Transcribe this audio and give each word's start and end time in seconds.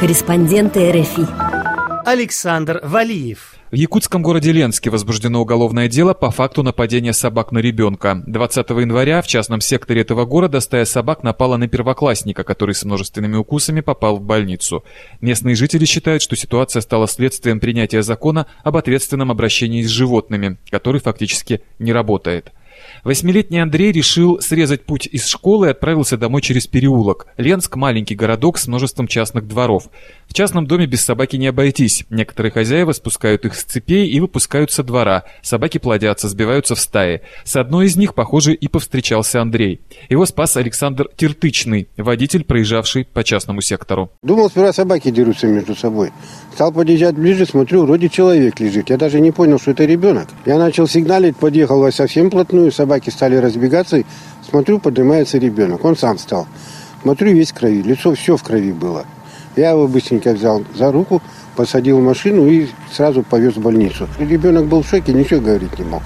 Корреспонденты 0.00 0.92
РФИ. 0.92 1.26
Александр 2.04 2.80
Валиев. 2.84 3.54
В 3.70 3.74
якутском 3.74 4.22
городе 4.22 4.52
Ленске 4.52 4.90
возбуждено 4.90 5.40
уголовное 5.40 5.88
дело 5.88 6.12
по 6.12 6.30
факту 6.30 6.62
нападения 6.62 7.14
собак 7.14 7.50
на 7.50 7.60
ребенка. 7.60 8.22
20 8.26 8.68
января 8.70 9.22
в 9.22 9.26
частном 9.26 9.62
секторе 9.62 10.02
этого 10.02 10.26
города 10.26 10.60
стая 10.60 10.84
собак 10.84 11.22
напала 11.22 11.56
на 11.56 11.66
первоклассника, 11.66 12.44
который 12.44 12.74
с 12.74 12.84
множественными 12.84 13.36
укусами 13.36 13.80
попал 13.80 14.18
в 14.18 14.22
больницу. 14.22 14.84
Местные 15.22 15.56
жители 15.56 15.86
считают, 15.86 16.20
что 16.20 16.36
ситуация 16.36 16.82
стала 16.82 17.08
следствием 17.08 17.58
принятия 17.58 18.02
закона 18.02 18.46
об 18.64 18.76
ответственном 18.76 19.30
обращении 19.30 19.82
с 19.82 19.88
животными, 19.88 20.58
который 20.70 21.00
фактически 21.00 21.62
не 21.78 21.94
работает. 21.94 22.52
Восьмилетний 23.04 23.62
Андрей 23.62 23.92
решил 23.92 24.40
срезать 24.40 24.84
путь 24.84 25.06
из 25.06 25.26
школы 25.26 25.68
и 25.68 25.70
отправился 25.70 26.16
домой 26.16 26.42
через 26.42 26.66
переулок. 26.66 27.26
Ленск– 27.36 27.76
маленький 27.76 28.14
городок 28.14 28.58
с 28.58 28.66
множеством 28.66 29.06
частных 29.06 29.46
дворов. 29.46 29.88
В 30.28 30.34
частном 30.34 30.66
доме 30.66 30.86
без 30.86 31.02
собаки 31.04 31.36
не 31.36 31.46
обойтись. 31.46 32.04
Некоторые 32.10 32.52
хозяева 32.52 32.92
спускают 32.92 33.44
их 33.44 33.54
с 33.54 33.64
цепей 33.64 34.08
и 34.08 34.20
выпускают 34.20 34.70
со 34.70 34.82
двора. 34.82 35.24
Собаки 35.42 35.78
плодятся, 35.78 36.28
сбиваются 36.28 36.74
в 36.74 36.80
стаи. 36.80 37.22
С 37.44 37.56
одной 37.56 37.86
из 37.86 37.96
них, 37.96 38.14
похоже, 38.14 38.54
и 38.54 38.68
повстречался 38.68 39.40
Андрей. 39.40 39.80
Его 40.08 40.26
спас 40.26 40.56
Александр 40.56 41.08
Тертычный, 41.16 41.88
водитель, 41.96 42.44
проезжавший 42.44 43.04
по 43.04 43.22
частному 43.24 43.60
сектору. 43.60 44.10
Думал, 44.22 44.50
сперва 44.50 44.72
собаки 44.72 45.10
дерутся 45.10 45.46
между 45.46 45.74
собой. 45.74 46.10
Стал 46.54 46.72
подъезжать 46.72 47.14
ближе, 47.14 47.46
смотрю, 47.46 47.84
вроде 47.84 48.08
человек 48.08 48.60
лежит. 48.60 48.90
Я 48.90 48.96
даже 48.96 49.20
не 49.20 49.30
понял, 49.30 49.58
что 49.58 49.72
это 49.72 49.84
ребенок. 49.84 50.28
Я 50.44 50.58
начал 50.58 50.88
сигналить, 50.88 51.36
подъехал 51.36 51.90
совсем 51.92 52.30
плотную, 52.30 52.72
собаки 52.76 53.10
стали 53.10 53.36
разбегаться. 53.36 54.02
Смотрю, 54.48 54.78
поднимается 54.78 55.38
ребенок. 55.38 55.84
Он 55.84 55.96
сам 55.96 56.18
встал. 56.18 56.46
Смотрю, 57.02 57.32
весь 57.32 57.50
в 57.50 57.54
крови, 57.54 57.82
лицо 57.82 58.14
все 58.14 58.36
в 58.36 58.42
крови 58.42 58.72
было. 58.72 59.04
Я 59.56 59.70
его 59.70 59.88
быстренько 59.88 60.32
взял 60.32 60.62
за 60.74 60.92
руку, 60.92 61.22
посадил 61.56 61.98
в 61.98 62.02
машину 62.02 62.46
и 62.46 62.68
сразу 62.92 63.22
повез 63.22 63.56
в 63.56 63.60
больницу. 63.60 64.06
Ребенок 64.18 64.66
был 64.66 64.82
в 64.82 64.88
шоке, 64.88 65.12
ничего 65.12 65.40
говорить 65.40 65.78
не 65.78 65.84
мог. 65.84 66.02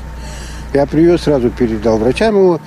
Я 0.72 0.86
привез, 0.86 1.22
сразу 1.22 1.50
передал 1.50 1.98
врачам 1.98 2.36
его. 2.36 2.61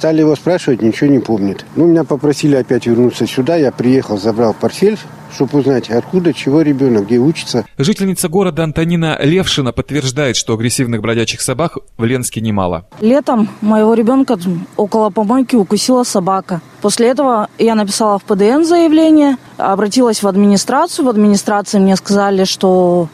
Стали 0.00 0.20
его 0.20 0.34
спрашивать, 0.34 0.80
ничего 0.80 1.10
не 1.10 1.18
помнит. 1.18 1.66
Ну, 1.76 1.84
меня 1.84 2.04
попросили 2.04 2.56
опять 2.56 2.86
вернуться 2.86 3.26
сюда. 3.26 3.56
Я 3.56 3.70
приехал, 3.70 4.16
забрал 4.16 4.54
портфель, 4.54 4.96
чтобы 5.30 5.58
узнать, 5.58 5.90
откуда, 5.90 6.32
чего 6.32 6.62
ребенок, 6.62 7.04
где 7.04 7.18
учится. 7.18 7.66
Жительница 7.76 8.30
города 8.30 8.64
Антонина 8.64 9.18
Левшина 9.20 9.74
подтверждает, 9.74 10.36
что 10.36 10.54
агрессивных 10.54 11.02
бродячих 11.02 11.42
собак 11.42 11.76
в 11.98 12.04
Ленске 12.06 12.40
немало. 12.40 12.86
Летом 13.02 13.50
моего 13.60 13.92
ребенка 13.92 14.38
около 14.78 15.10
помойки 15.10 15.54
укусила 15.54 16.02
собака. 16.04 16.62
После 16.80 17.08
этого 17.08 17.50
я 17.58 17.74
написала 17.74 18.18
в 18.18 18.24
ПДН 18.24 18.62
заявление, 18.62 19.36
обратилась 19.58 20.22
в 20.22 20.26
администрацию. 20.26 21.04
В 21.04 21.10
администрации 21.10 21.78
мне 21.78 21.94
сказали, 21.96 22.44
что 22.44 23.08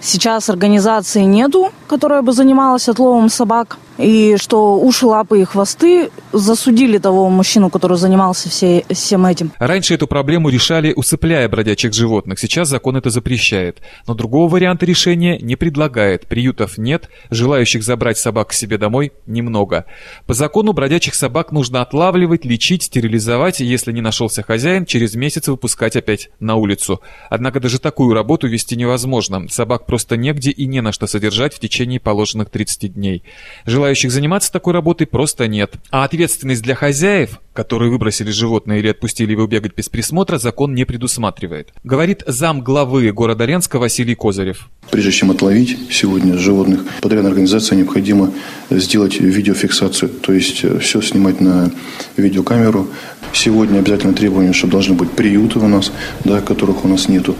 сейчас 0.00 0.50
организации 0.50 1.22
нету, 1.22 1.70
которая 1.86 2.22
бы 2.22 2.32
занималась 2.32 2.88
отловом 2.88 3.28
собак 3.28 3.78
и 3.98 4.36
что 4.38 4.78
уши, 4.78 5.06
лапы 5.06 5.40
и 5.40 5.44
хвосты 5.44 6.10
засудили 6.32 6.98
того 6.98 7.28
мужчину, 7.28 7.70
который 7.70 7.96
занимался 7.96 8.48
все, 8.48 8.84
всем 8.90 9.26
этим. 9.26 9.52
Раньше 9.58 9.94
эту 9.94 10.06
проблему 10.06 10.48
решали, 10.48 10.92
усыпляя 10.94 11.48
бродячих 11.48 11.92
животных. 11.92 12.38
Сейчас 12.38 12.68
закон 12.68 12.96
это 12.96 13.10
запрещает. 13.10 13.80
Но 14.06 14.14
другого 14.14 14.50
варианта 14.50 14.86
решения 14.86 15.38
не 15.38 15.56
предлагает. 15.56 16.26
Приютов 16.26 16.78
нет, 16.78 17.08
желающих 17.30 17.82
забрать 17.82 18.18
собак 18.18 18.48
к 18.48 18.52
себе 18.52 18.78
домой 18.78 19.12
немного. 19.26 19.86
По 20.26 20.34
закону 20.34 20.72
бродячих 20.72 21.14
собак 21.14 21.52
нужно 21.52 21.82
отлавливать, 21.82 22.44
лечить, 22.44 22.84
стерилизовать, 22.84 23.60
и 23.60 23.64
если 23.64 23.92
не 23.92 24.00
нашелся 24.00 24.42
хозяин, 24.42 24.86
через 24.86 25.14
месяц 25.14 25.48
выпускать 25.48 25.96
опять 25.96 26.30
на 26.40 26.56
улицу. 26.56 27.00
Однако 27.30 27.60
даже 27.60 27.78
такую 27.78 28.14
работу 28.14 28.46
вести 28.46 28.76
невозможно. 28.76 29.48
Собак 29.48 29.86
просто 29.86 30.16
негде 30.16 30.50
и 30.50 30.66
не 30.66 30.80
на 30.80 30.92
что 30.92 31.06
содержать 31.06 31.54
в 31.54 31.58
течение 31.58 32.00
положенных 32.00 32.50
30 32.50 32.94
дней. 32.94 33.22
Желающих 33.64 33.85
Желающих 33.86 34.10
заниматься 34.10 34.50
такой 34.50 34.72
работой 34.72 35.06
просто 35.06 35.46
нет. 35.46 35.74
А 35.90 36.02
ответственность 36.02 36.60
для 36.60 36.74
хозяев, 36.74 37.40
которые 37.52 37.88
выбросили 37.88 38.32
животное 38.32 38.80
или 38.80 38.88
отпустили 38.88 39.30
его 39.30 39.46
бегать 39.46 39.76
без 39.76 39.88
присмотра, 39.88 40.38
закон 40.38 40.74
не 40.74 40.84
предусматривает. 40.84 41.72
Говорит 41.84 42.24
зам 42.26 42.62
главы 42.62 43.12
города 43.12 43.44
Ленска 43.44 43.78
Василий 43.78 44.16
Козырев. 44.16 44.68
Прежде 44.90 45.12
чем 45.12 45.30
отловить 45.30 45.78
сегодня 45.88 46.36
животных, 46.36 46.80
подрядной 47.00 47.30
организации 47.30 47.76
необходимо 47.76 48.32
сделать 48.70 49.20
видеофиксацию, 49.20 50.08
то 50.08 50.32
есть 50.32 50.64
э, 50.64 50.80
все 50.80 51.00
снимать 51.00 51.40
на 51.40 51.70
видеокамеру. 52.16 52.88
Сегодня 53.32 53.78
обязательно 53.78 54.14
требование, 54.14 54.52
что 54.52 54.66
должны 54.66 54.96
быть 54.96 55.12
приюты 55.12 55.60
у 55.60 55.68
нас, 55.68 55.92
да, 56.24 56.40
которых 56.40 56.84
у 56.84 56.88
нас 56.88 57.08
нету. 57.08 57.36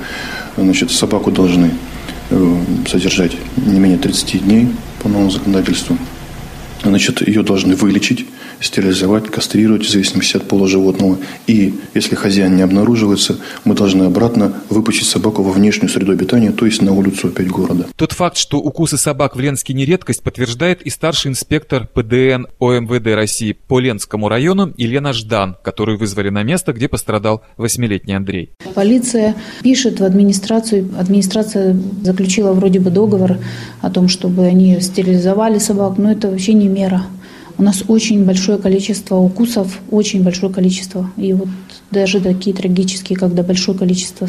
Значит, 0.56 0.92
собаку 0.92 1.32
должны 1.32 1.72
э, 2.30 2.56
содержать 2.86 3.32
не 3.56 3.80
менее 3.80 3.98
30 3.98 4.44
дней 4.44 4.68
по 5.02 5.08
новому 5.08 5.32
законодательству. 5.32 5.98
Значит, 6.86 7.26
ее 7.26 7.42
должны 7.42 7.74
вылечить, 7.74 8.26
стерилизовать, 8.60 9.26
кастрировать 9.26 9.84
в 9.84 9.90
зависимости 9.90 10.36
от 10.36 10.44
пола 10.44 10.68
животного. 10.68 11.18
И 11.46 11.74
если 11.94 12.14
хозяин 12.14 12.56
не 12.56 12.62
обнаруживается, 12.62 13.36
мы 13.64 13.74
должны 13.74 14.04
обратно 14.04 14.54
выпустить 14.70 15.06
собаку 15.06 15.42
во 15.42 15.50
внешнюю 15.50 15.90
среду 15.90 16.12
обитания, 16.12 16.52
то 16.52 16.64
есть 16.64 16.82
на 16.82 16.92
улицу 16.92 17.28
опять 17.28 17.48
города. 17.48 17.86
Тот 17.96 18.12
факт, 18.12 18.36
что 18.36 18.58
укусы 18.58 18.98
собак 18.98 19.34
в 19.34 19.40
Ленске 19.40 19.74
не 19.74 19.84
редкость, 19.84 20.22
подтверждает 20.22 20.82
и 20.82 20.90
старший 20.90 21.32
инспектор 21.32 21.88
ПДН 21.92 22.46
ОМВД 22.60 23.06
России 23.14 23.52
по 23.52 23.80
Ленскому 23.80 24.28
району 24.28 24.72
Елена 24.76 25.12
Ждан, 25.12 25.56
которую 25.64 25.98
вызвали 25.98 26.30
на 26.30 26.44
место, 26.44 26.72
где 26.72 26.88
пострадал 26.88 27.42
восьмилетний 27.56 28.16
Андрей. 28.16 28.50
Полиция 28.74 29.34
пишет 29.62 30.00
в 30.00 30.04
администрацию, 30.04 30.88
администрация 30.96 31.76
заключила 32.02 32.52
вроде 32.52 32.78
бы 32.78 32.90
договор 32.90 33.38
о 33.80 33.90
том, 33.90 34.08
чтобы 34.08 34.44
они 34.46 34.80
стерилизовали 34.80 35.58
собак, 35.58 35.98
но 35.98 36.12
это 36.12 36.30
вообще 36.30 36.52
не 36.52 36.75
мера. 36.76 37.06
У 37.58 37.62
нас 37.62 37.82
очень 37.88 38.26
большое 38.26 38.58
количество 38.58 39.16
укусов, 39.16 39.78
очень 39.90 40.22
большое 40.22 40.52
количество. 40.52 41.10
И 41.16 41.32
вот 41.32 41.48
даже 41.90 42.20
такие 42.20 42.54
трагические, 42.54 43.18
когда 43.18 43.42
большое 43.42 43.76
количество 43.78 44.28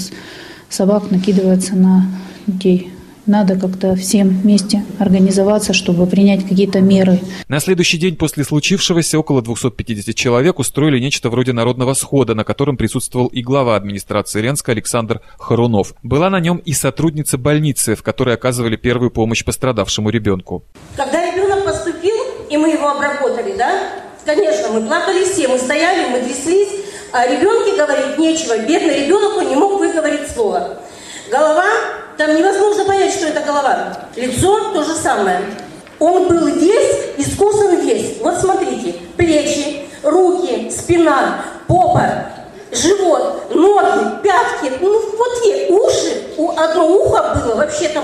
собак 0.69 1.11
накидывается 1.11 1.75
на 1.75 2.05
детей. 2.47 2.91
Надо 3.25 3.59
как-то 3.59 3.97
всем 3.97 4.29
вместе 4.29 4.85
организоваться, 4.99 5.73
чтобы 5.73 6.07
принять 6.07 6.47
какие-то 6.47 6.79
меры. 6.79 7.19
На 7.49 7.59
следующий 7.59 7.97
день 7.97 8.15
после 8.15 8.45
случившегося 8.45 9.19
около 9.19 9.41
250 9.41 10.15
человек 10.15 10.59
устроили 10.59 10.97
нечто 10.97 11.29
вроде 11.29 11.51
народного 11.51 11.93
схода, 11.93 12.35
на 12.35 12.45
котором 12.45 12.77
присутствовал 12.77 13.27
и 13.27 13.41
глава 13.41 13.75
администрации 13.75 14.41
Ленска 14.41 14.71
Александр 14.71 15.19
Харунов. 15.37 15.93
Была 16.03 16.29
на 16.29 16.39
нем 16.39 16.57
и 16.59 16.71
сотрудница 16.71 17.37
больницы, 17.37 17.95
в 17.95 18.03
которой 18.03 18.33
оказывали 18.33 18.77
первую 18.77 19.11
помощь 19.11 19.43
пострадавшему 19.43 20.09
ребенку. 20.09 20.63
Когда 20.95 21.29
ребенок 21.29 21.66
и 22.49 22.57
мы 22.57 22.69
его 22.69 22.89
обработали, 22.89 23.53
да, 23.53 23.71
конечно, 24.25 24.69
мы 24.69 24.81
плакали 24.81 25.23
все, 25.23 25.47
мы 25.47 25.57
стояли, 25.57 26.09
мы 26.09 26.19
тряслись, 26.19 26.69
а 27.11 27.25
ребенке 27.25 27.75
говорить 27.75 28.17
нечего. 28.17 28.57
Бедный 28.57 29.05
ребенок, 29.05 29.37
он 29.37 29.47
не 29.47 29.55
мог 29.55 29.79
выговорить 29.79 30.31
слово. 30.31 30.77
Голова 31.31 31.65
там 32.17 32.35
невозможно 32.35 32.85
понять, 32.85 33.13
что 33.13 33.27
это 33.27 33.41
голова. 33.41 33.97
Лицо 34.15 34.73
то 34.73 34.83
же 34.83 34.95
самое. 34.95 35.41
Он 35.99 36.27
был 36.27 36.47
весь, 36.47 36.95
искусан 37.17 37.79
весь. 37.79 38.17
Вот 38.21 38.39
смотрите, 38.39 38.95
плечи, 39.15 39.87
руки, 40.03 40.71
спина, 40.71 41.41
попа, 41.67 42.25
живот, 42.71 43.53
ноги, 43.53 44.21
пятки, 44.23 44.73
ну 44.79 45.17
вот 45.17 45.45
и 45.45 45.71
уши. 45.71 46.23
У 46.37 46.51
одно 46.51 46.87
ухо 46.87 47.41
было 47.43 47.55
вообще 47.55 47.89
там 47.89 48.03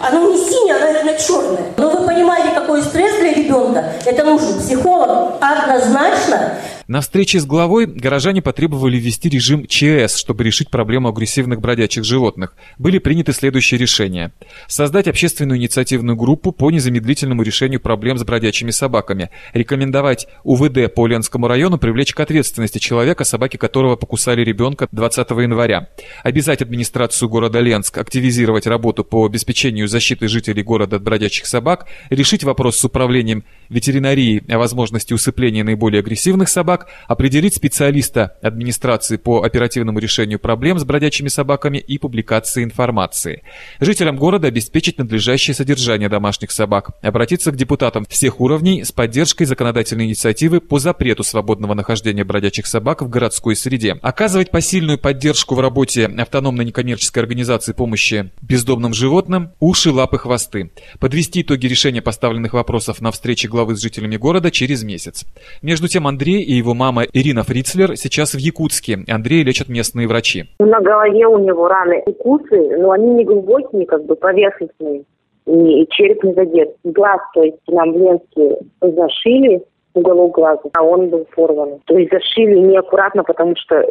оно 0.00 0.32
не 0.32 0.36
синее, 0.36 0.74
оно, 0.74 0.86
наверное, 0.86 1.16
черное. 1.16 1.72
Но 1.76 1.90
вы 1.90 2.04
понимаете, 2.04 2.50
какой 2.54 2.82
стресс 2.82 3.14
ребенка? 3.52 3.84
Это 4.04 4.24
нужен 4.24 4.58
психолог 4.58 5.34
однозначно. 5.40 6.52
На 6.88 7.00
встрече 7.00 7.38
с 7.38 7.46
главой 7.46 7.86
горожане 7.86 8.42
потребовали 8.42 8.96
ввести 8.96 9.28
режим 9.28 9.66
ЧС, 9.66 10.16
чтобы 10.16 10.42
решить 10.44 10.68
проблему 10.70 11.08
агрессивных 11.08 11.60
бродячих 11.60 12.04
животных. 12.04 12.54
Были 12.78 12.98
приняты 12.98 13.32
следующие 13.32 13.78
решения. 13.78 14.32
Создать 14.66 15.06
общественную 15.06 15.58
инициативную 15.58 16.16
группу 16.16 16.50
по 16.50 16.70
незамедлительному 16.70 17.42
решению 17.42 17.80
проблем 17.80 18.18
с 18.18 18.24
бродячими 18.24 18.70
собаками. 18.70 19.30
Рекомендовать 19.52 20.26
УВД 20.42 20.92
по 20.92 21.06
Ленскому 21.06 21.46
району 21.46 21.78
привлечь 21.78 22.14
к 22.14 22.20
ответственности 22.20 22.78
человека, 22.78 23.24
собаки 23.24 23.56
которого 23.56 23.96
покусали 23.96 24.42
ребенка 24.42 24.88
20 24.90 25.30
января. 25.30 25.88
Обязать 26.24 26.62
администрацию 26.62 27.28
города 27.28 27.60
Ленск 27.60 27.98
активизировать 27.98 28.66
работу 28.66 29.04
по 29.04 29.24
обеспечению 29.26 29.86
защиты 29.86 30.26
жителей 30.26 30.62
города 30.62 30.96
от 30.96 31.02
бродячих 31.02 31.46
собак, 31.46 31.86
решить 32.10 32.44
вопрос 32.44 32.76
с 32.76 32.84
управлением 32.84 33.44
ветеринарии 33.68 34.42
о 34.48 34.58
возможности 34.58 35.12
усыпления 35.12 35.64
наиболее 35.64 36.00
агрессивных 36.00 36.48
собак, 36.48 36.71
собак, 36.72 36.88
определить 37.06 37.54
специалиста 37.54 38.36
администрации 38.42 39.16
по 39.16 39.42
оперативному 39.42 39.98
решению 39.98 40.38
проблем 40.38 40.78
с 40.78 40.84
бродячими 40.84 41.28
собаками 41.28 41.78
и 41.78 41.98
публикации 41.98 42.64
информации. 42.64 43.42
Жителям 43.80 44.16
города 44.16 44.48
обеспечить 44.48 44.98
надлежащее 44.98 45.54
содержание 45.54 46.08
домашних 46.08 46.50
собак, 46.50 46.92
обратиться 47.02 47.52
к 47.52 47.56
депутатам 47.56 48.06
всех 48.08 48.40
уровней 48.40 48.84
с 48.84 48.92
поддержкой 48.92 49.44
законодательной 49.44 50.06
инициативы 50.06 50.60
по 50.60 50.78
запрету 50.78 51.24
свободного 51.24 51.74
нахождения 51.74 52.24
бродячих 52.24 52.66
собак 52.66 53.02
в 53.02 53.08
городской 53.08 53.54
среде, 53.54 53.98
оказывать 54.00 54.50
посильную 54.50 54.98
поддержку 54.98 55.54
в 55.54 55.60
работе 55.60 56.06
автономной 56.06 56.64
некоммерческой 56.64 57.22
организации 57.22 57.72
помощи 57.72 58.30
бездомным 58.40 58.94
животным, 58.94 59.50
уши, 59.60 59.90
лапы, 59.90 60.16
хвосты, 60.16 60.70
подвести 60.98 61.42
итоги 61.42 61.66
решения 61.66 62.00
поставленных 62.00 62.54
вопросов 62.54 63.02
на 63.02 63.10
встрече 63.10 63.48
главы 63.48 63.76
с 63.76 63.82
жителями 63.82 64.16
города 64.16 64.50
через 64.50 64.82
месяц. 64.82 65.24
Между 65.60 65.88
тем 65.88 66.06
Андрей 66.06 66.42
и 66.42 66.61
его 66.62 66.74
мама 66.74 67.02
Ирина 67.12 67.42
Фрицлер 67.42 67.96
сейчас 67.96 68.34
в 68.34 68.38
Якутске. 68.38 68.98
Андрей 69.08 69.42
лечат 69.42 69.68
местные 69.68 70.08
врачи. 70.08 70.44
На 70.60 70.80
голове 70.80 71.26
у 71.26 71.38
него 71.38 71.68
раны, 71.68 72.02
укусы, 72.06 72.78
но 72.78 72.92
они 72.92 73.10
не 73.14 73.24
глубокие, 73.24 73.84
как 73.86 74.04
бы 74.06 74.16
поверхностные. 74.16 75.02
И 75.46 75.86
череп 75.90 76.22
не 76.22 76.34
задет. 76.34 76.76
Глаз, 76.84 77.20
то 77.34 77.42
есть 77.42 77.58
нам 77.68 77.92
в 77.92 77.98
Ленске 77.98 78.58
зашили 78.80 79.62
уголок 79.94 80.34
глаза, 80.34 80.62
а 80.72 80.82
он 80.82 81.10
был 81.10 81.26
порван. 81.34 81.80
То 81.86 81.98
есть 81.98 82.12
зашили 82.12 82.58
неаккуратно, 82.58 83.24
потому 83.24 83.54
что 83.56 83.84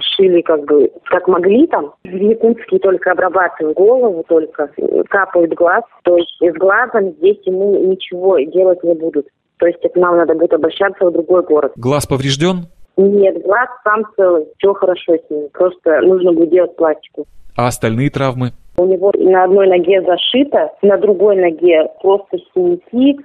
шили 0.00 0.40
как 0.42 0.64
бы 0.64 0.90
как 1.04 1.26
могли 1.28 1.66
там. 1.66 1.92
В 2.04 2.16
Якутске 2.16 2.78
только 2.78 3.12
обрабатывают 3.12 3.76
голову, 3.76 4.24
только 4.28 4.70
капают 5.08 5.52
глаз. 5.54 5.82
То 6.04 6.16
есть 6.16 6.36
с 6.40 6.54
глазом 6.54 7.10
здесь 7.18 7.38
ему 7.44 7.90
ничего 7.90 8.38
делать 8.38 8.82
не 8.84 8.94
будут. 8.94 9.26
То 9.58 9.66
есть 9.66 9.78
это 9.82 9.98
нам 9.98 10.16
надо 10.16 10.34
будет 10.34 10.52
обращаться 10.52 11.04
в 11.04 11.12
другой 11.12 11.42
город. 11.42 11.72
Глаз 11.76 12.06
поврежден? 12.06 12.66
Нет, 12.96 13.42
глаз 13.42 13.68
сам 13.84 14.04
целый, 14.16 14.46
все 14.58 14.72
хорошо 14.74 15.16
с 15.16 15.30
ним. 15.30 15.48
Просто 15.52 16.00
нужно 16.00 16.32
будет 16.32 16.50
делать 16.50 16.76
пластику. 16.76 17.26
А 17.56 17.66
остальные 17.66 18.10
травмы? 18.10 18.52
У 18.78 18.84
него 18.84 19.12
на 19.14 19.44
одной 19.44 19.68
ноге 19.68 20.02
зашито, 20.02 20.70
на 20.82 20.98
другой 20.98 21.36
ноге 21.36 21.88
просто 22.02 22.38
синяки, 22.54 23.18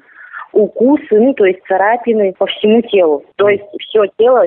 укусы, 0.53 1.19
ну, 1.19 1.33
то 1.33 1.45
есть 1.45 1.59
царапины 1.67 2.33
по 2.37 2.45
всему 2.47 2.81
телу. 2.83 3.23
То 3.35 3.49
есть 3.49 3.63
все 3.79 4.05
тело 4.17 4.45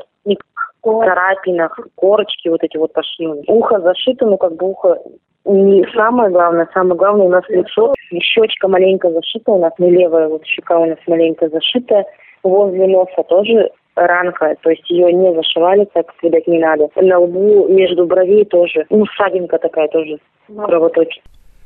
царапинах, 0.84 1.78
корочки 1.94 2.48
вот 2.48 2.62
эти 2.62 2.76
вот 2.76 2.92
пошли. 2.92 3.28
Ухо 3.48 3.80
зашито, 3.80 4.26
ну, 4.26 4.36
как 4.36 4.56
бы 4.56 4.68
ухо 4.70 4.98
не 5.44 5.86
самое 5.94 6.30
главное, 6.30 6.68
самое 6.72 6.96
главное 6.96 7.26
у 7.26 7.30
нас 7.30 7.44
лицо. 7.48 7.94
Щечка 8.18 8.68
маленько 8.68 9.10
зашита 9.10 9.52
у 9.52 9.58
нас, 9.58 9.72
не 9.78 9.90
левая 9.90 10.28
вот 10.28 10.44
щека 10.46 10.78
у 10.78 10.86
нас 10.86 10.98
маленько 11.06 11.48
зашита. 11.48 12.04
Возле 12.42 12.86
носа 12.86 13.22
тоже 13.28 13.70
ранка, 13.94 14.56
то 14.62 14.70
есть 14.70 14.88
ее 14.90 15.12
не 15.12 15.34
зашивали, 15.34 15.86
так 15.92 16.12
видать 16.22 16.46
не 16.46 16.58
надо. 16.58 16.88
На 16.96 17.18
лбу 17.18 17.68
между 17.68 18.06
бровей 18.06 18.44
тоже, 18.44 18.86
ну, 18.90 19.04
ссадинка 19.16 19.58
такая 19.58 19.88
тоже 19.88 20.18
кровоточит. 20.48 21.22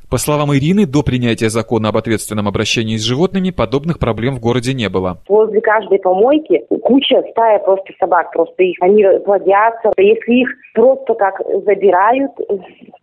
По 0.09 0.17
словам 0.17 0.55
Ирины, 0.55 0.87
до 0.87 1.03
принятия 1.03 1.49
закона 1.49 1.89
об 1.89 1.97
ответственном 1.97 2.47
обращении 2.47 2.97
с 2.97 3.03
животными 3.03 3.51
подобных 3.51 3.99
проблем 3.99 4.33
в 4.33 4.39
городе 4.39 4.73
не 4.73 4.89
было. 4.89 5.19
Возле 5.27 5.61
каждой 5.61 5.99
помойки 5.99 6.65
куча, 6.81 7.21
стая 7.29 7.59
просто 7.59 7.93
собак, 7.99 8.31
просто 8.31 8.63
их, 8.63 8.77
они 8.81 9.05
плодятся. 9.23 9.91
Если 9.97 10.41
их 10.41 10.49
просто 10.73 11.13
так 11.13 11.39
забирают, 11.63 12.31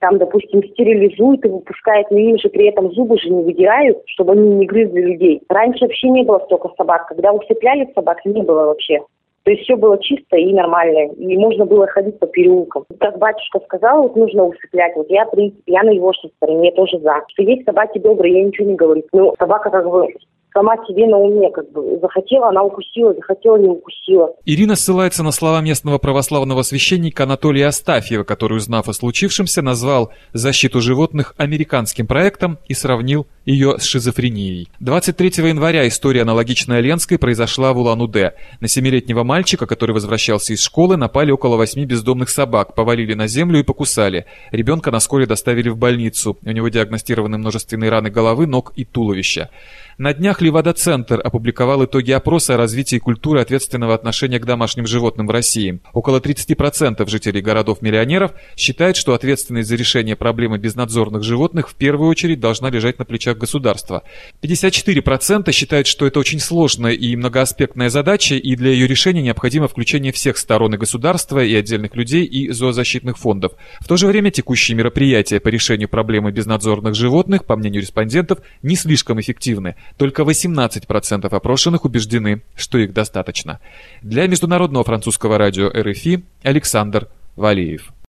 там, 0.00 0.18
допустим, 0.18 0.64
стерилизуют 0.64 1.44
и 1.44 1.48
выпускают, 1.48 2.10
но 2.10 2.18
им 2.18 2.38
же 2.38 2.48
при 2.48 2.70
этом 2.70 2.90
зубы 2.90 3.16
же 3.18 3.30
не 3.30 3.44
выдирают, 3.44 3.98
чтобы 4.06 4.32
они 4.32 4.48
не 4.56 4.66
грызли 4.66 5.02
людей. 5.02 5.42
Раньше 5.48 5.84
вообще 5.84 6.08
не 6.08 6.24
было 6.24 6.40
столько 6.46 6.70
собак. 6.76 7.06
Когда 7.06 7.32
усыпляли 7.32 7.88
собак, 7.94 8.18
не 8.24 8.42
было 8.42 8.64
вообще. 8.64 8.98
То 9.46 9.52
есть 9.52 9.62
все 9.62 9.76
было 9.76 9.96
чисто 10.02 10.36
и 10.36 10.52
нормально. 10.52 11.12
И 11.12 11.36
можно 11.36 11.64
было 11.64 11.86
ходить 11.86 12.18
по 12.18 12.26
переулкам. 12.26 12.84
Как 12.98 13.16
батюшка 13.18 13.60
сказал, 13.60 14.02
вот 14.02 14.16
нужно 14.16 14.44
усыплять. 14.46 14.96
Вот 14.96 15.08
я, 15.08 15.24
в 15.24 15.30
принципе, 15.30 15.72
я 15.72 15.84
на 15.84 15.90
его 15.90 16.12
стороне 16.12 16.72
тоже 16.72 16.98
за. 16.98 17.22
Что 17.28 17.44
есть 17.44 17.64
собаки 17.64 18.00
добрые, 18.00 18.40
я 18.40 18.44
ничего 18.44 18.68
не 18.68 18.74
говорю. 18.74 19.04
Но 19.12 19.36
собака 19.38 19.70
как 19.70 19.88
бы 19.88 20.08
сама 20.52 20.76
себе 20.86 21.06
на 21.06 21.18
уме, 21.18 21.50
как 21.50 21.70
бы 21.72 21.98
захотела, 22.00 22.48
она 22.48 22.62
укусила, 22.62 23.14
захотела, 23.14 23.56
не 23.56 23.68
укусила. 23.68 24.32
Ирина 24.44 24.76
ссылается 24.76 25.22
на 25.22 25.30
слова 25.30 25.60
местного 25.60 25.98
православного 25.98 26.62
священника 26.62 27.24
Анатолия 27.24 27.66
Астафьева, 27.66 28.24
который, 28.24 28.56
узнав 28.56 28.88
о 28.88 28.92
случившемся, 28.92 29.62
назвал 29.62 30.12
защиту 30.32 30.80
животных 30.80 31.34
американским 31.36 32.06
проектом 32.06 32.58
и 32.68 32.74
сравнил 32.74 33.26
ее 33.44 33.78
с 33.78 33.84
шизофренией. 33.84 34.68
23 34.80 35.48
января 35.48 35.86
история 35.86 36.22
аналогичная 36.22 36.80
Ленской 36.80 37.18
произошла 37.18 37.72
в 37.72 37.78
Улан-Удэ. 37.78 38.34
На 38.60 38.68
семилетнего 38.68 39.22
мальчика, 39.22 39.66
который 39.66 39.92
возвращался 39.92 40.52
из 40.52 40.62
школы, 40.62 40.96
напали 40.96 41.30
около 41.30 41.56
восьми 41.56 41.84
бездомных 41.84 42.28
собак, 42.28 42.74
повалили 42.74 43.14
на 43.14 43.28
землю 43.28 43.60
и 43.60 43.62
покусали. 43.62 44.26
Ребенка 44.50 44.90
на 44.90 44.98
вскоре 44.98 45.26
доставили 45.26 45.68
в 45.68 45.76
больницу. 45.76 46.36
У 46.44 46.50
него 46.50 46.68
диагностированы 46.68 47.38
множественные 47.38 47.90
раны 47.90 48.10
головы, 48.10 48.46
ног 48.46 48.72
и 48.74 48.84
туловища. 48.84 49.50
На 49.98 50.12
днях 50.12 50.42
Левада-центр 50.46 51.20
опубликовал 51.24 51.84
итоги 51.86 52.12
опроса 52.12 52.54
о 52.54 52.56
развитии 52.56 52.98
культуры 52.98 53.40
ответственного 53.40 53.94
отношения 53.94 54.38
к 54.38 54.44
домашним 54.44 54.86
животным 54.86 55.26
в 55.26 55.30
России. 55.30 55.80
Около 55.92 56.20
30% 56.20 57.08
жителей 57.08 57.40
городов-миллионеров 57.40 58.30
считают, 58.56 58.96
что 58.96 59.14
ответственность 59.14 59.68
за 59.68 59.74
решение 59.74 60.14
проблемы 60.14 60.58
безнадзорных 60.58 61.24
животных 61.24 61.68
в 61.68 61.74
первую 61.74 62.08
очередь 62.08 62.38
должна 62.38 62.70
лежать 62.70 63.00
на 63.00 63.04
плечах 63.04 63.38
государства. 63.38 64.04
54% 64.40 65.50
считают, 65.50 65.88
что 65.88 66.06
это 66.06 66.20
очень 66.20 66.38
сложная 66.38 66.92
и 66.92 67.16
многоаспектная 67.16 67.90
задача, 67.90 68.36
и 68.36 68.54
для 68.54 68.70
ее 68.70 68.86
решения 68.86 69.22
необходимо 69.22 69.66
включение 69.66 70.12
всех 70.12 70.38
сторон 70.38 70.74
и 70.74 70.78
государства, 70.78 71.42
и 71.44 71.52
отдельных 71.56 71.96
людей, 71.96 72.24
и 72.24 72.52
зоозащитных 72.52 73.18
фондов. 73.18 73.54
В 73.80 73.88
то 73.88 73.96
же 73.96 74.06
время 74.06 74.30
текущие 74.30 74.76
мероприятия 74.76 75.40
по 75.40 75.48
решению 75.48 75.88
проблемы 75.88 76.30
безнадзорных 76.30 76.94
животных, 76.94 77.46
по 77.46 77.56
мнению 77.56 77.82
респондентов, 77.82 78.38
не 78.62 78.76
слишком 78.76 79.20
эффективны. 79.20 79.74
Только 79.96 80.22
18% 80.28 81.26
опрошенных 81.26 81.84
убеждены, 81.84 82.42
что 82.54 82.78
их 82.78 82.92
достаточно. 82.92 83.60
Для 84.02 84.26
Международного 84.26 84.84
французского 84.84 85.38
радио 85.38 85.68
РФИ 85.68 86.24
Александр 86.42 87.08
Валиев. 87.36 87.92